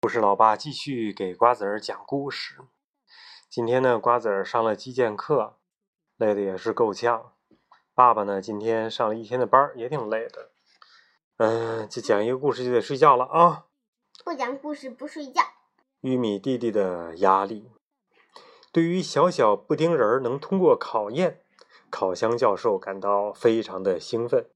[0.00, 2.58] 故事老爸继续给瓜子儿讲故事。
[3.48, 5.56] 今天呢，瓜子儿上了击剑课，
[6.16, 7.32] 累的也是够呛。
[7.94, 10.50] 爸爸呢，今天上了一天的班，也挺累的。
[11.38, 13.64] 嗯，就讲一个故事就得睡觉了啊。
[14.24, 15.42] 不讲故事不睡觉。
[16.02, 17.72] 玉米弟弟的压力，
[18.70, 21.40] 对于小小布丁人能通过考验，
[21.90, 24.48] 烤箱教授感到非常的兴奋。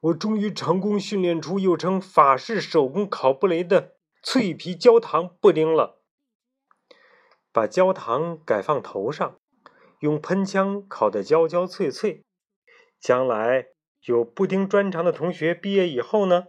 [0.00, 3.95] 我终于成功训练出又称法式手工烤布雷的
[4.28, 6.02] 脆皮焦糖布丁了。
[7.52, 9.38] 把焦糖改放头上，
[10.00, 12.24] 用喷枪烤得焦焦脆脆。
[12.98, 13.66] 将来
[14.06, 16.46] 有布丁专长的同学毕业以后呢，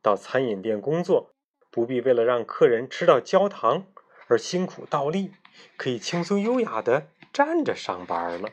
[0.00, 1.34] 到餐饮店工作，
[1.70, 3.84] 不必为了让客人吃到焦糖
[4.28, 5.32] 而辛苦倒立，
[5.76, 8.48] 可以轻松优雅的站着上班了。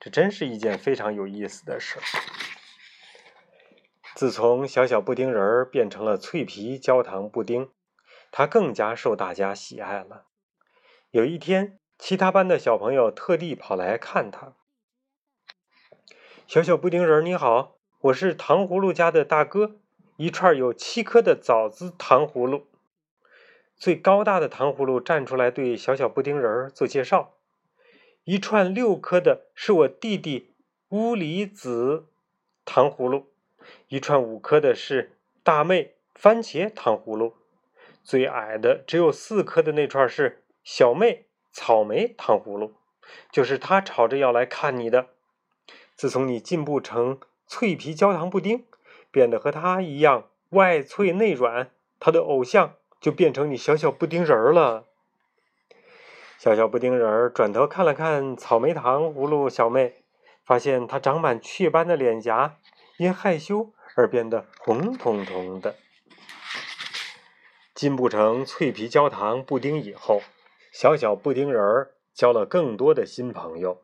[0.00, 1.98] 这真是一件非常有意思的事。
[4.14, 7.68] 自从小小布丁人儿变成了脆皮焦糖布丁，
[8.38, 10.26] 他更加受大家喜爱了。
[11.10, 14.52] 有一天，其他班的小朋友特地跑来看他。
[16.46, 19.76] 小小布丁人你好，我是糖葫芦家的大哥，
[20.18, 22.66] 一串有七颗的枣子糖葫芦。
[23.74, 27.36] 最高大的糖葫芦站出来对小小布丁人做介绍。
[28.24, 30.54] 一串六颗的是我弟弟
[30.90, 32.08] 乌里子
[32.66, 33.32] 糖葫芦。
[33.88, 37.34] 一串五颗的是大妹番茄糖葫芦，
[38.06, 42.74] 最矮的只有四颗的那串是小妹草莓糖葫芦，
[43.32, 45.08] 就是她吵着要来看你的。
[45.96, 47.18] 自从你进步成
[47.48, 48.64] 脆皮焦糖布丁，
[49.10, 54.84] 变得和她一样外脆内软，她的偶像就变成你小小布丁人儿了。
[56.38, 60.04] 小小布丁人儿转头看了看草莓糖葫芦小妹，
[60.44, 62.56] 发现她长满雀斑的脸颊。
[62.98, 65.74] 因害羞而变得红彤彤的。
[67.76, 70.22] 进步成脆皮焦糖布丁以后，
[70.72, 73.82] 小小布丁人儿交了更多的新朋友，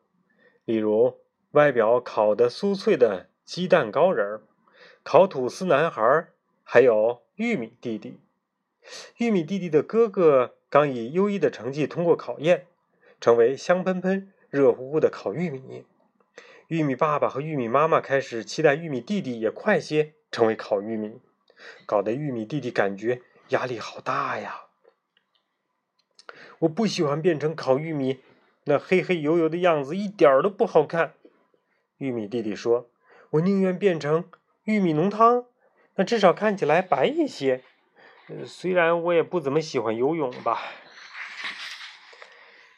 [0.65, 1.19] 例如
[1.51, 4.43] 外表烤得酥脆的鸡蛋糕人儿、
[5.03, 6.29] 烤吐司男孩，
[6.65, 8.19] 还有玉米弟弟。
[9.19, 12.65] 玉米弟弟的哥哥刚以优异的成绩通过考验，
[13.21, 15.85] 成为香喷喷、热乎乎的烤玉米。
[16.69, 21.21] 玉米爸爸和玉米妈妈开始期待玉米弟弟也快些成为烤玉米，
[21.85, 23.21] 搞得玉米弟弟感觉
[23.53, 24.67] 压力好大呀！
[26.61, 28.21] 我不喜欢变成烤玉米，
[28.65, 31.15] 那黑黑油油的样子一点儿都不好看。
[31.99, 32.91] 玉米弟弟说
[33.31, 34.29] ：“我宁愿变成
[34.65, 35.47] 玉米浓汤，
[35.95, 37.63] 那至少看起来白一些。
[38.47, 40.61] 虽然我也不怎么喜欢游泳吧。”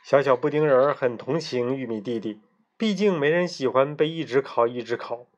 [0.04, 2.42] 小小布丁人很同情玉米弟弟。
[2.76, 5.28] 毕竟没人喜欢被一直烤一直烤。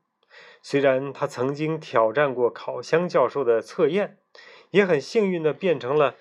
[0.62, 4.18] 虽然他曾经挑战过烤箱教授的测验，
[4.76, 6.16] 也很幸运的变成了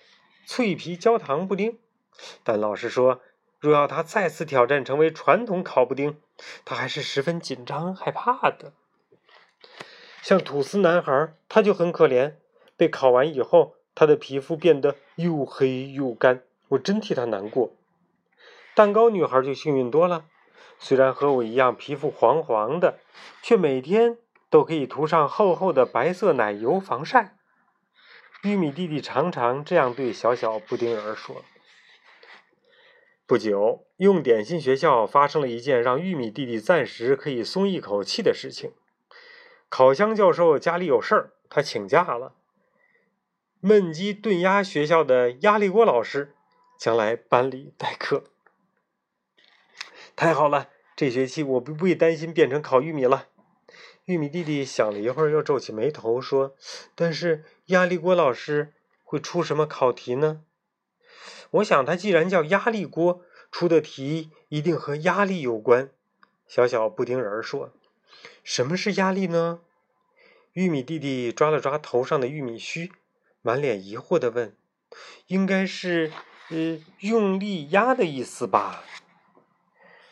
[0.46, 1.78] 脆皮焦糖布丁，
[2.42, 3.20] 但老实说，
[3.60, 6.18] 若要他再次挑战成为传统烤布丁，
[6.64, 8.72] 他还是十分紧张害怕的。
[10.22, 12.36] 像吐司男孩，他就很可怜，
[12.78, 17.76] 被烤完以后，他的皮肤变得又黑又干，我真替他难过。
[18.74, 20.24] 蛋糕女孩就幸运多了。
[20.80, 23.00] 虽然和我一样皮肤黄黄的，
[23.42, 24.18] 却每天
[24.50, 27.36] 都可以涂上厚厚的白色奶油防晒。
[28.44, 31.44] 玉米弟弟常常这样对小小布丁人说。
[33.28, 38.74] 不久，用点心学校发生了一件让玉米弟弟暂时可以松一口气的事情：
[39.68, 42.36] 烤箱教授家里有事儿，他请假了。
[43.64, 46.36] 焖鸡炖鸭学校的压力锅老师
[46.78, 48.26] 将来班里代课。
[50.16, 53.30] 太好了，这学期我不必担心变成烤玉米了。
[54.06, 56.56] 玉米弟弟想了一会儿，又皱起眉头说
[56.94, 58.74] ：“但是压力锅老师
[59.04, 60.44] 会出什么考题呢？”
[61.52, 65.90] 我想他既然叫压力锅，出的题一定和压力有关。
[66.48, 67.72] 小小布丁人说
[68.44, 69.62] ：“什么是压力呢？”
[70.54, 72.92] 玉米弟弟抓了抓头上的玉米须，
[73.42, 74.56] 满脸疑惑的问
[75.28, 76.12] ：“应该是……
[76.52, 78.84] 呃，用力压的意思吧？”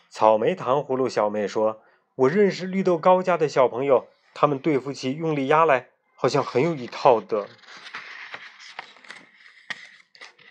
[0.09, 1.82] 草莓糖葫芦小妹说
[2.15, 7.47] ：“我认识绿豆糕家的小朋友，他们对付起用力压来，好像很有一套的。”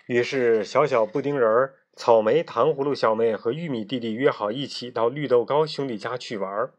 [0.07, 6.69] 于是，小小布丁人儿、草莓糖葫芦小妹和玉米弟弟约好一起到绿豆糕兄弟家去玩，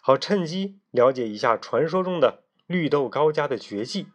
[0.00, 4.06] 好趁机了解一下传说中的绿豆糕家的绝技。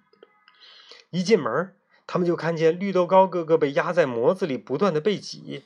[1.12, 1.76] 一进门，
[2.08, 5.66] 他们就看见绿豆糕哥哥被压在模子里，不断的被挤。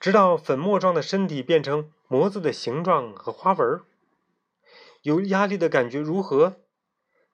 [0.00, 3.80] 直到粉末状的身体变成模子的形状和花纹，
[5.02, 6.56] 有压力的感觉如何？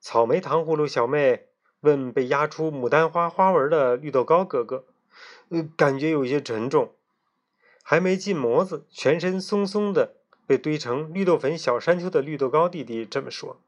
[0.00, 1.46] 草莓糖葫芦小妹
[1.80, 4.86] 问被压出牡丹花花纹的绿豆糕哥哥，
[5.50, 6.94] 呃，感觉有些沉重。
[7.82, 10.16] 还没进模子，全身松松的
[10.46, 13.60] 被堆成绿豆粉小山丘的绿豆糕弟弟这么说。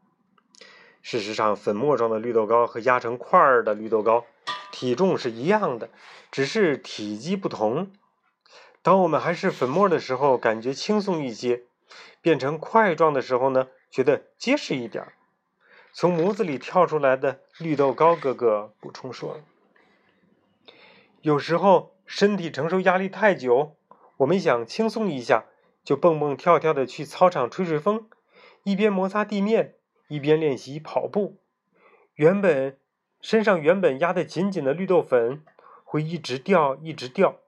[1.03, 4.25] 事实上，粉末状的绿豆糕和压成块儿的绿豆糕
[4.73, 5.91] 体重是一样的，
[6.31, 7.93] 只是体积不同。
[8.85, 11.63] 当我们还是粉末的时候，感觉轻松一些；
[12.21, 15.15] 变成块状的时候呢，觉得结实一点。
[15.95, 19.41] 从模子里跳出来的绿豆糕哥哥补充说
[21.23, 23.75] ：“有时候身体承受压力太久，
[24.19, 25.47] 我们想轻松一下，
[25.83, 28.07] 就蹦蹦跳跳的去操场吹吹风，
[28.65, 29.77] 一边摩擦地面。”
[30.09, 31.39] 一边练习跑步，
[32.17, 32.79] 原本
[33.23, 35.43] 身上原本压得紧紧的绿豆粉
[35.83, 37.41] 会一直掉，一直掉。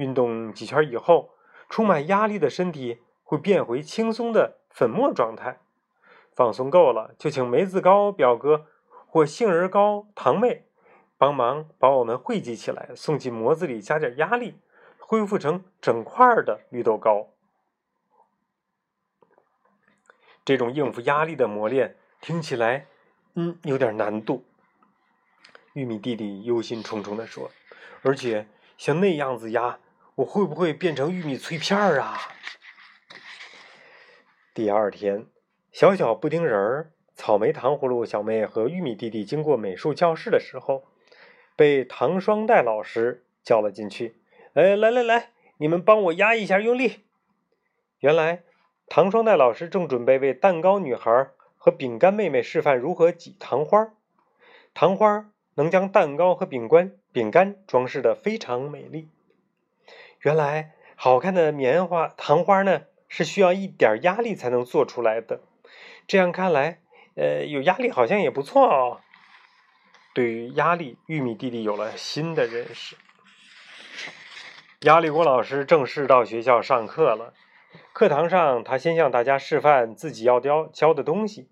[0.00, 1.34] 运动几圈以后，
[1.68, 5.60] 充满压力的身体会变回轻松的粉末状态。
[6.34, 8.66] 放松够了，就请梅子糕表哥
[9.06, 10.64] 或杏仁糕堂妹
[11.18, 14.54] 帮忙把我们汇集起来，送进模子里加点压力，
[14.98, 17.28] 恢复成整块的绿豆糕。
[20.46, 22.86] 这种应付压力的磨练听起来，
[23.34, 24.46] 嗯，有点难度。
[25.74, 27.50] 玉米弟弟忧心忡忡地说
[28.02, 28.48] ：“而且
[28.78, 29.78] 像那样子压，
[30.20, 32.18] 我会不会变成玉米脆片儿啊？”
[34.52, 35.26] 第二天，
[35.72, 40.84] 小小布丁人儿、草莓糖葫芦小妹和玉米弟弟经过美术教室的时候，
[41.56, 44.16] 被糖霜带老师叫了进去。
[44.54, 47.04] “哎，来来来，你们帮我压一下，用力！”
[48.00, 48.42] 原来。
[48.92, 53.94] 糖霜带老师正准备为蛋糕女孩和饼干妹妹示范如何挤糖花。
[54.74, 59.08] 糖花能将蛋糕和饼干饼干装饰的非常美丽。
[60.22, 65.40] 原来，好看的棉花糖花呢是需要一点压力才能做出来的。
[66.06, 66.80] 这样看来，
[67.14, 69.00] 呃，有压力好像也不错哦。
[70.12, 72.96] 对于压力，玉米弟弟有了新的认识。
[74.80, 77.32] 压力锅老师正式到学校上课了。
[77.94, 81.48] 课堂上，他先向大家示范自己要教教的东西。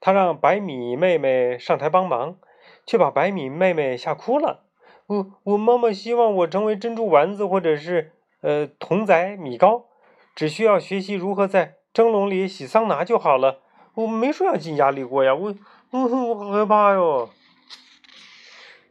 [0.00, 2.38] 他让白米妹妹上台帮忙，
[2.84, 4.65] 却把白米妹妹吓哭了。
[5.06, 9.86] 我我妈妈希望我成为珍珠丸子，或者是呃童仔米糕，
[10.34, 13.60] 只需要学习如何在蒸笼里洗桑拿就好了。
[13.94, 15.54] 我没说要进压力锅呀，我
[15.90, 17.30] 我我好害怕哟。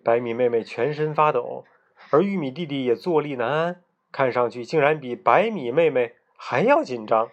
[0.04, 1.66] 白米妹妹全身发抖，
[2.12, 6.16] 而玉米弟弟也坐立难安，看上去竟然比白米妹妹。
[6.38, 7.32] 还要紧张！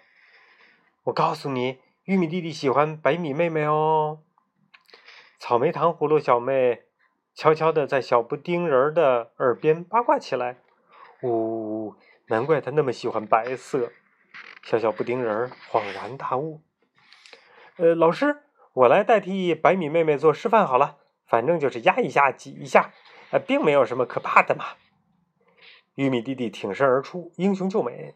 [1.04, 4.20] 我告诉你，玉米弟弟喜欢白米妹妹哦。
[5.38, 6.82] 草莓糖葫芦小妹
[7.34, 10.58] 悄悄地在小布丁人的耳边八卦起来。
[11.22, 11.94] 呜，
[12.26, 13.92] 难怪他那么喜欢白色。
[14.62, 16.60] 小小布丁人恍然大悟。
[17.76, 18.42] 呃，老师，
[18.74, 20.98] 我来代替白米妹妹做示范好了。
[21.26, 22.92] 反正就是压一下，挤一下，
[23.30, 24.64] 呃，并没有什么可怕的嘛。
[25.94, 28.14] 玉米弟弟挺身而出，英雄救美。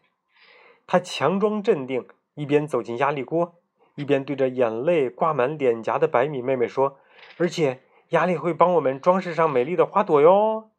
[0.85, 3.55] 他强装镇定，一边走进压力锅，
[3.95, 6.99] 一边对着眼泪挂满脸颊的白米妹妹说
[7.37, 10.69] ：“而且压力会帮我们装饰上美丽的花朵哟。”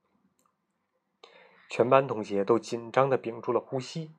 [1.68, 4.12] 全班同学都紧张的屏住了呼吸，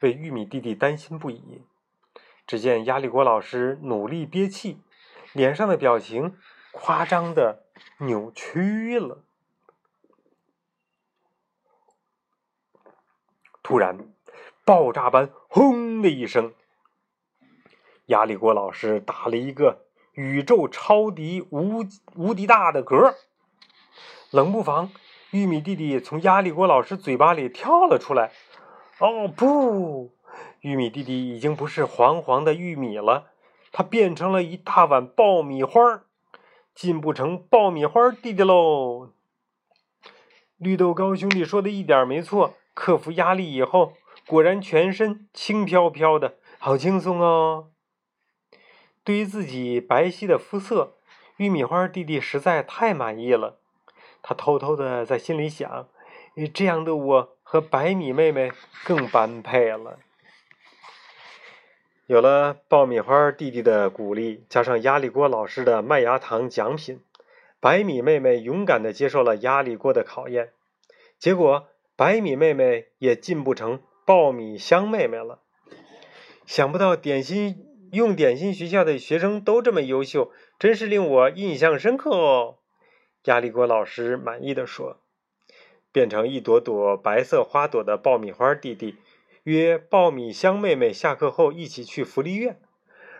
[0.00, 1.62] 为玉米弟弟担心不已。
[2.46, 4.80] 只见压力锅老师努力憋气，
[5.32, 6.36] 脸上的表情
[6.72, 7.64] 夸张的
[7.98, 9.22] 扭曲了。
[13.62, 14.12] 突然。
[14.64, 16.52] 爆炸般“轰”的一声，
[18.08, 19.87] 压力锅老师打了一个
[20.18, 21.84] 宇宙超级无
[22.16, 23.14] 无敌大的嗝。
[24.32, 24.90] 冷不防，
[25.30, 28.32] 玉米弟弟从压力锅老师嘴巴里跳了出来。
[28.98, 30.10] 哦不！
[30.62, 33.28] 玉米弟弟已经不是黄黄的玉米了，
[33.70, 36.02] 它变成了一大碗爆米花儿
[36.74, 39.12] 进不成爆米花弟弟喽。
[40.56, 43.92] 绿豆糕兄弟说的一点没错，克服压力以后。
[44.26, 47.68] 果然全身轻飘飘的，好轻松哦！
[49.08, 50.92] 对于自己白皙的肤色，
[51.38, 53.58] 玉米花弟弟实在太满意了。
[54.20, 55.88] 他偷偷的在心里想：
[56.52, 58.52] 这样的我和白米妹妹
[58.84, 59.98] 更般配了。
[62.04, 67.00] 有了爆米花弟弟的鼓励，加上压力锅老师的麦芽糖奖品，
[67.60, 70.52] 白米妹妹勇敢的接受了压力锅的考验。
[71.18, 73.80] 结果，白米妹妹也进不成。
[74.04, 75.40] 爆米香妹妹了，
[76.44, 82.58] 想不到点心用点心学校的学生都这么优秀，真是令我印象深刻哦。
[83.24, 85.00] 压力锅老师满意的说
[85.92, 88.96] ：“变成一朵朵白色花朵的爆米花弟弟，
[89.42, 92.60] 约爆米香妹妹下课后一起去福利院，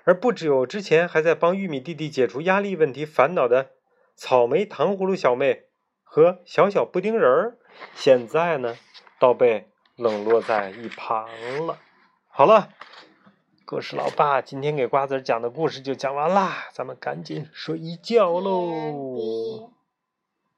[0.05, 3.71] 而不只有之前还在帮玉米弟弟解除压力问题烦恼的
[4.15, 5.65] 草莓糖葫芦小妹
[6.03, 7.59] 和小小布丁人儿，
[7.95, 8.77] 现在呢，
[9.19, 11.29] 倒被冷落在一旁
[11.67, 11.79] 了。
[12.29, 12.71] 好了，
[13.71, 19.71] 故事老爸今天给瓜子讲的故事就讲完啦，咱们赶紧睡觉喽。